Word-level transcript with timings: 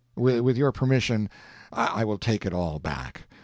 With 0.15 0.57
your 0.57 0.71
permission, 0.71 1.29
I 1.71 2.05
will 2.05 2.17
take 2.17 2.43
it 2.47 2.53
all 2.55 2.79
back. 2.79 3.25